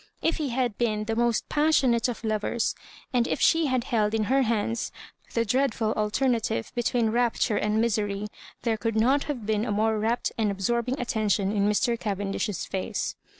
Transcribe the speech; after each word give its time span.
If 0.19 0.37
he 0.37 0.49
had 0.49 0.79
been 0.79 1.03
the 1.03 1.15
most 1.15 1.47
pas 1.47 1.75
sionate 1.79 2.09
of 2.09 2.23
lovers, 2.23 2.73
and 3.13 3.27
if 3.27 3.39
she 3.39 3.67
had 3.67 3.83
held 3.83 4.15
in 4.15 4.23
her 4.23 4.41
hands 4.41 4.91
the 5.35 5.45
dreadful 5.45 5.93
alternative 5.93 6.71
between 6.73 7.11
rapture 7.11 7.57
and 7.57 7.79
misery, 7.79 8.27
there 8.63 8.77
could 8.77 8.95
not 8.95 9.25
have 9.25 9.45
been 9.45 9.63
a 9.63 9.71
more 9.71 9.99
rapt 9.99 10.31
and 10.39 10.49
absorbing 10.49 10.99
attention 10.99 11.51
ui 11.51 11.59
Mr. 11.59 11.99
Cavendish's 11.99 12.65
face. 12.65 13.15